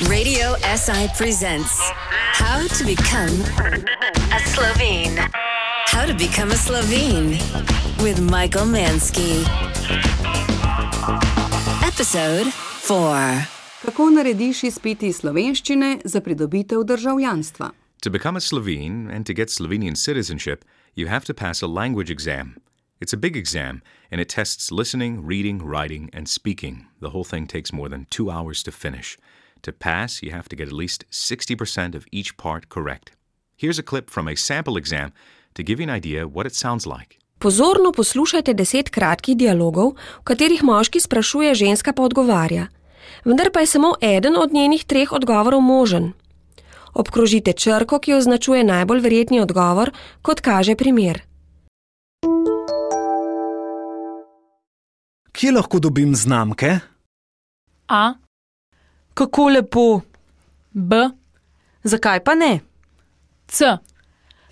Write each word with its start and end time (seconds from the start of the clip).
Radio 0.00 0.56
SI 0.74 1.06
presents 1.16 1.78
How 2.32 2.66
to 2.66 2.84
Become 2.84 3.30
a 4.34 4.40
Slovene. 4.44 5.16
How 5.86 6.04
to 6.04 6.12
Become 6.14 6.50
a 6.50 6.56
Slovene 6.56 7.38
with 8.02 8.20
Michael 8.20 8.66
Manske. 8.66 9.46
Episode 11.86 12.50
4. 12.82 13.46
Kako 13.84 14.10
narediš 14.10 14.64
izpit 14.64 15.02
iz 15.02 15.16
slovenščine 15.16 16.00
za 16.04 16.20
pridobitev 16.20 16.82
državljanstva? 16.84 17.70
To 18.02 18.10
become 18.10 18.36
a 18.36 18.40
Slovene 18.40 19.14
and 19.14 19.26
to 19.26 19.32
get 19.32 19.48
Slovenian 19.48 19.94
citizenship, 19.94 20.64
you 20.96 21.06
have 21.08 21.24
to 21.24 21.34
pass 21.34 21.62
a 21.62 21.66
language 21.66 22.10
exam. 22.10 22.56
It's 23.00 23.14
a 23.14 23.16
big 23.16 23.36
exam, 23.36 23.80
and 24.10 24.20
it 24.20 24.28
tests 24.28 24.72
listening, 24.72 25.24
reading, 25.26 25.62
writing, 25.62 26.10
and 26.12 26.28
speaking. 26.28 26.86
The 27.00 27.10
whole 27.10 27.24
thing 27.24 27.46
takes 27.46 27.72
more 27.72 27.88
than 27.88 28.06
two 28.10 28.30
hours 28.30 28.62
to 28.64 28.72
finish. 28.72 29.18
To 29.64 29.72
pass, 29.72 30.22
you 30.22 30.30
have 30.30 30.48
to 30.50 30.56
get 30.56 30.68
at 30.68 30.74
least 30.74 31.04
60% 31.10 31.94
of 31.94 32.04
each 32.12 32.36
part 32.36 32.68
correct. 32.68 33.12
Here's 33.56 33.78
a 33.78 33.82
clip 33.82 34.10
from 34.10 34.28
a 34.28 34.36
sample 34.36 34.76
exam 34.76 35.12
to 35.54 35.62
give 35.62 35.80
you 35.80 35.88
an 35.88 35.96
idea 35.96 36.26
what 36.28 36.46
it 36.46 36.54
sounds 36.54 36.84
like. 36.86 37.16
Pozorno 37.38 37.92
poslušajte 37.92 38.54
deset 38.54 38.90
kratkih 38.90 39.36
dialogov, 39.36 39.96
v 40.20 40.24
katerih 40.24 40.62
moški 40.62 41.00
sprašuje, 41.00 41.54
ženska 41.54 41.92
pa 41.92 42.02
odgovarja. 42.02 42.66
Vendar 43.24 43.50
pa 43.52 43.60
je 43.60 43.66
samo 43.66 43.94
eden 44.00 44.36
od 44.36 44.52
njenih 44.52 44.84
treh 44.84 45.12
odgovorov 45.12 45.60
možen. 45.60 46.12
Obkrožite 46.94 47.52
črko, 47.52 47.98
ki 47.98 48.14
označuje 48.14 48.64
najbolj 48.64 49.00
verjetni 49.00 49.40
odgovor, 49.40 49.90
kot 50.22 50.40
kaže 50.40 50.76
primer. 50.76 51.22
Kje 55.32 55.52
lahko 55.52 55.80
dobim 55.80 56.14
znamke? 56.14 56.78
A, 57.88 58.14
Kako 59.14 59.48
lepo. 59.48 60.00
B, 60.72 60.96
Zakaj 61.82 62.24
pa 62.24 62.34
ne? 62.34 62.60
C, 63.46 63.64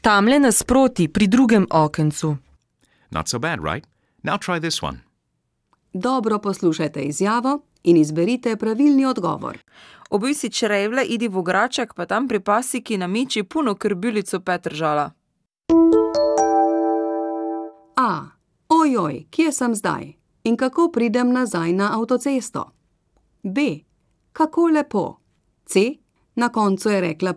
Tamle 0.00 0.38
nasproti, 0.38 1.08
pri 1.08 1.26
drugem 1.26 1.66
okencu. 1.70 2.36
Not 3.10 3.28
so 3.28 3.38
bad, 3.38 3.58
right? 3.64 3.86
Now 4.22 4.36
try 4.36 4.60
this 4.60 4.82
one. 4.82 4.98
Dobro 5.92 6.38
poslušajte 6.38 7.02
izjavo 7.02 7.60
in 7.82 7.96
izberite 7.96 8.56
pravilni 8.56 9.06
odgovor. 9.06 9.58
Obi 10.10 10.34
si 10.34 10.50
črevle, 10.50 11.04
idi 11.04 11.28
v 11.28 11.42
graček, 11.42 11.94
pa 11.94 12.06
tam 12.06 12.28
pri 12.28 12.40
pasiki 12.40 12.96
namiči 12.96 13.42
puno 13.42 13.74
krbilico 13.74 14.40
Petržala. 14.40 15.10
A. 17.96 18.24
Ojoj, 18.68 19.26
kje 19.30 19.52
sem 19.52 19.74
zdaj? 19.74 20.12
In 20.44 20.56
kako 20.56 20.90
pridem 20.92 21.32
nazaj 21.32 21.72
na 21.72 21.98
avtocesto? 21.98 22.70
B. 23.42 23.60
Kako 24.34 24.68
lepo. 24.68 25.20
C. 25.66 25.98
Na 26.34 26.48
koncu 26.48 26.90
je 26.90 27.00
rekla 27.00 27.34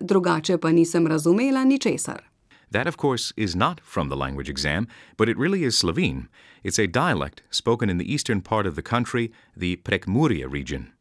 drugače 0.00 0.58
pa 0.58 0.72
nisem 0.72 1.06
razumela 1.06 1.64
ničesar. 1.64 2.22
That, 2.70 2.86
of 2.86 2.96
course, 2.96 3.32
is 3.36 3.54
not 3.54 3.80
from 3.80 4.08
the 4.08 4.16
language 4.16 4.50
exam, 4.50 4.86
but 5.18 5.28
it 5.28 5.36
really 5.36 5.64
is 5.64 5.78
Slovene. 5.78 6.28
It's 6.62 6.78
a 6.78 6.86
dialect 6.86 7.42
spoken 7.50 7.90
in 7.90 7.98
the 7.98 8.14
eastern 8.14 8.40
part 8.40 8.66
of 8.66 8.74
the 8.74 8.82
country, 8.82 9.32
the 9.56 9.76
Prekmurje 9.76 10.52
region. 10.52 10.92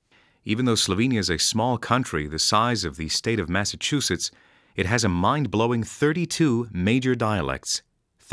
Even 0.44 0.66
though 0.66 0.76
Slovenia 0.76 1.20
is 1.20 1.30
a 1.30 1.40
small 1.40 1.78
country 1.78 2.28
the 2.28 2.40
size 2.40 2.84
of 2.84 2.98
the 2.98 3.08
state 3.08 3.40
of 3.40 3.50
Massachusetts, 3.50 4.30
it 4.76 4.86
has 4.86 5.06
a 5.06 5.10
mind 5.10 5.50
blowing 5.50 5.84
32 5.84 6.68
major 6.74 7.16
dialects. 7.16 7.82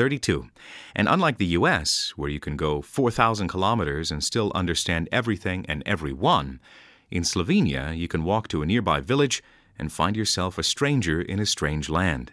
32. 0.01 0.49
And 0.97 1.11
unlike 1.11 1.37
the 1.37 1.59
US, 1.59 2.15
where 2.17 2.31
you 2.31 2.41
can 2.41 2.57
go 2.57 2.81
4,000 2.81 3.49
kilometers 3.49 4.11
and 4.11 4.25
still 4.25 4.51
understand 4.55 5.11
everything 5.13 5.67
and 5.69 5.83
everyone, 5.85 6.59
in 7.11 7.23
Slovenia 7.23 7.95
you 7.95 8.09
can 8.09 8.25
walk 8.25 8.49
to 8.49 8.63
a 8.63 8.67
nearby 8.67 9.01
village 9.01 9.43
and 9.79 9.93
find 9.93 10.17
yourself 10.17 10.57
a 10.57 10.63
stranger 10.63 11.21
in 11.21 11.39
a 11.39 11.45
strange 11.45 11.91
land. 11.91 12.33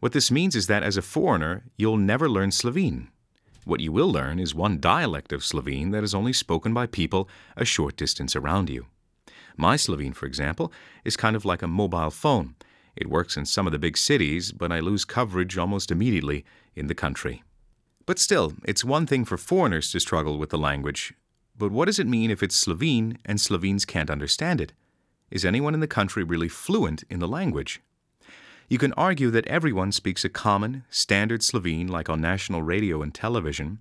What 0.00 0.12
this 0.12 0.30
means 0.30 0.56
is 0.56 0.66
that 0.68 0.82
as 0.82 0.96
a 0.96 1.02
foreigner, 1.02 1.64
you'll 1.76 1.98
never 1.98 2.26
learn 2.26 2.50
Slovene. 2.50 3.08
What 3.66 3.80
you 3.80 3.92
will 3.92 4.10
learn 4.10 4.38
is 4.38 4.54
one 4.54 4.80
dialect 4.80 5.30
of 5.30 5.44
Slovene 5.44 5.90
that 5.90 6.02
is 6.02 6.14
only 6.14 6.32
spoken 6.32 6.72
by 6.72 6.86
people 6.86 7.28
a 7.54 7.66
short 7.66 7.98
distance 7.98 8.34
around 8.34 8.70
you. 8.70 8.86
My 9.58 9.76
Slovene, 9.76 10.14
for 10.14 10.24
example, 10.24 10.72
is 11.04 11.18
kind 11.18 11.36
of 11.36 11.44
like 11.44 11.60
a 11.60 11.68
mobile 11.68 12.10
phone. 12.10 12.54
It 12.96 13.08
works 13.08 13.36
in 13.36 13.46
some 13.46 13.66
of 13.66 13.72
the 13.72 13.78
big 13.78 13.96
cities, 13.96 14.52
but 14.52 14.70
I 14.70 14.80
lose 14.80 15.04
coverage 15.04 15.56
almost 15.56 15.90
immediately 15.90 16.44
in 16.74 16.86
the 16.86 16.94
country. 16.94 17.42
But 18.04 18.18
still, 18.18 18.54
it's 18.64 18.84
one 18.84 19.06
thing 19.06 19.24
for 19.24 19.36
foreigners 19.36 19.90
to 19.92 20.00
struggle 20.00 20.38
with 20.38 20.50
the 20.50 20.58
language. 20.58 21.14
But 21.56 21.70
what 21.70 21.86
does 21.86 21.98
it 21.98 22.06
mean 22.06 22.30
if 22.30 22.42
it's 22.42 22.56
Slovene 22.56 23.18
and 23.24 23.40
Slovenes 23.40 23.84
can't 23.84 24.10
understand 24.10 24.60
it? 24.60 24.72
Is 25.30 25.44
anyone 25.44 25.74
in 25.74 25.80
the 25.80 25.86
country 25.86 26.24
really 26.24 26.48
fluent 26.48 27.04
in 27.08 27.20
the 27.20 27.28
language? 27.28 27.80
You 28.68 28.78
can 28.78 28.92
argue 28.94 29.30
that 29.30 29.46
everyone 29.46 29.92
speaks 29.92 30.24
a 30.24 30.28
common, 30.28 30.84
standard 30.90 31.42
Slovene 31.42 31.88
like 31.88 32.08
on 32.08 32.20
national 32.20 32.62
radio 32.62 33.02
and 33.02 33.14
television, 33.14 33.78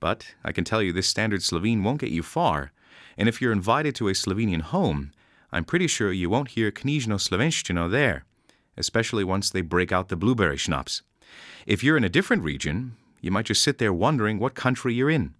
but 0.00 0.34
I 0.42 0.52
can 0.52 0.64
tell 0.64 0.82
you 0.82 0.92
this 0.92 1.08
standard 1.08 1.42
Slovene 1.42 1.84
won't 1.84 2.00
get 2.00 2.10
you 2.10 2.22
far, 2.22 2.72
and 3.16 3.28
if 3.28 3.40
you're 3.40 3.52
invited 3.52 3.94
to 3.96 4.08
a 4.08 4.12
Slovenian 4.12 4.62
home, 4.62 5.12
I'm 5.52 5.64
pretty 5.64 5.86
sure 5.86 6.12
you 6.12 6.30
won't 6.30 6.50
hear 6.50 6.70
Knjižno 6.70 7.18
Slovenščino 7.20 7.90
there, 7.90 8.24
especially 8.76 9.24
once 9.24 9.50
they 9.50 9.62
break 9.62 9.92
out 9.92 10.08
the 10.08 10.16
blueberry 10.16 10.56
schnapps. 10.56 11.02
If 11.66 11.82
you're 11.84 11.96
in 11.96 12.04
a 12.04 12.08
different 12.08 12.42
region, 12.42 12.96
you 13.20 13.30
might 13.30 13.46
just 13.46 13.62
sit 13.62 13.78
there 13.78 13.92
wondering 13.92 14.38
what 14.38 14.54
country 14.54 14.94
you're 14.94 15.10
in. 15.10 15.34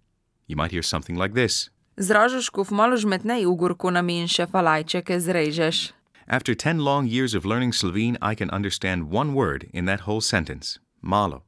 You 0.47 0.55
might 0.55 0.71
hear 0.71 0.83
something 0.83 1.15
like 1.15 1.33
this. 1.33 1.69
Zražeškov 1.97 2.73
malo 2.73 2.97
žmetnej 2.97 3.45
ugorko 3.45 3.93
na 3.93 4.01
menše 4.01 4.49
falajčeke 4.49 5.19
zrežeš. 5.21 5.93
After 6.27 6.55
10 6.55 6.79
long 6.79 7.05
years 7.05 7.35
of 7.35 7.45
learning 7.45 7.73
Slovene, 7.73 8.17
I 8.21 8.33
can 8.33 8.49
understand 8.49 9.11
one 9.11 9.33
word 9.35 9.69
in 9.73 9.85
that 9.85 10.07
whole 10.07 10.21
sentence 10.21 10.79
malo. 11.01 11.43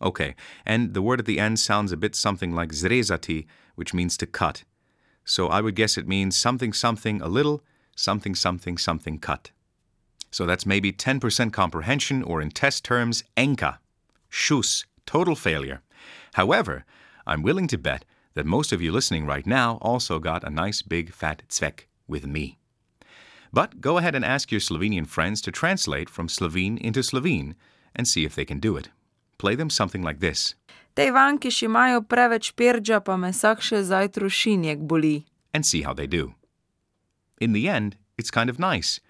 Okay, 0.00 0.34
and 0.64 0.94
the 0.94 1.02
word 1.02 1.20
at 1.20 1.26
the 1.26 1.38
end 1.38 1.60
sounds 1.60 1.92
a 1.92 1.96
bit 1.96 2.14
something 2.16 2.54
like 2.54 2.72
zrezati, 2.72 3.44
which 3.74 3.92
means 3.92 4.16
to 4.16 4.26
cut. 4.26 4.64
So 5.24 5.48
I 5.48 5.60
would 5.60 5.74
guess 5.76 5.98
it 5.98 6.08
means 6.08 6.38
something 6.38 6.72
something 6.72 7.20
a 7.20 7.28
little, 7.28 7.60
something 7.94 8.34
something 8.34 8.78
something 8.78 9.18
cut. 9.18 9.50
So 10.30 10.46
that's 10.46 10.66
maybe 10.66 10.92
10% 10.92 11.52
comprehension, 11.52 12.22
or 12.22 12.40
in 12.40 12.50
test 12.50 12.84
terms, 12.84 13.24
enka. 13.36 13.78
Shus, 14.30 14.84
total 15.06 15.34
failure. 15.34 15.82
However, 16.34 16.84
I'm 17.26 17.42
willing 17.42 17.66
to 17.68 17.78
bet 17.78 18.04
that 18.34 18.46
most 18.46 18.72
of 18.72 18.80
you 18.80 18.92
listening 18.92 19.26
right 19.26 19.46
now 19.46 19.78
also 19.82 20.18
got 20.18 20.44
a 20.44 20.50
nice 20.50 20.82
big 20.82 21.12
fat 21.12 21.42
cvek 21.48 21.86
with 22.06 22.26
me. 22.26 22.58
But 23.52 23.80
go 23.80 23.98
ahead 23.98 24.14
and 24.14 24.24
ask 24.24 24.52
your 24.52 24.60
Slovenian 24.60 25.06
friends 25.06 25.40
to 25.42 25.50
translate 25.50 26.08
from 26.08 26.28
Slovene 26.28 26.78
into 26.78 27.02
Slovene 27.02 27.56
and 27.96 28.06
see 28.06 28.24
if 28.24 28.36
they 28.36 28.44
can 28.44 28.60
do 28.60 28.76
it. 28.76 28.88
Play 29.38 29.56
them 29.56 29.70
something 29.70 30.02
like 30.02 30.20
this 30.20 30.54
Tej 30.94 31.10
vankiš 31.14 31.62
imajo 31.62 32.02
preveč 32.02 32.52
pirdža, 32.54 32.98
pa 33.04 33.16
me 33.16 33.30
vsak 33.30 33.62
še 33.62 33.82
zajtru 33.86 34.26
šinjek 34.30 34.78
boli. 34.86 35.24
and 35.54 35.66
see 35.66 35.82
how 35.82 35.92
they 35.94 36.06
do. 36.06 36.34
In 37.40 37.52
the 37.52 37.68
end, 37.68 37.96
it's 38.18 38.30
kind 38.30 38.50
of 38.50 38.58
nice. 38.58 39.00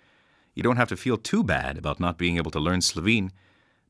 You 0.60 0.62
don't 0.62 0.76
have 0.76 0.91
to 0.91 0.97
feel 0.98 1.16
too 1.16 1.43
bad 1.43 1.78
about 1.78 2.00
not 2.00 2.19
being 2.19 2.37
able 2.37 2.50
to 2.50 2.60
learn 2.60 2.82
Slovene, 2.82 3.32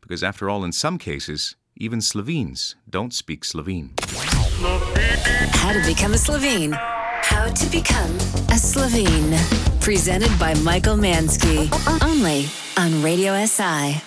because 0.01 0.23
after 0.23 0.49
all, 0.49 0.63
in 0.63 0.71
some 0.71 0.99
cases, 0.99 1.57
even 1.75 2.01
Slovenes 2.01 2.77
don't 2.89 3.13
speak 3.13 3.45
Slovene. 3.45 3.95
How 5.51 5.73
to 5.73 5.85
Become 5.85 6.15
a 6.15 6.17
Slovene. 6.17 6.71
How 6.71 7.49
to 7.49 7.71
Become 7.73 8.15
a 8.51 8.57
Slovene. 8.57 9.37
Presented 9.81 10.31
by 10.39 10.55
Michael 10.63 10.97
Manske. 10.97 11.69
Only 12.05 12.47
on 12.77 13.03
Radio 13.03 13.45
SI. 13.47 14.01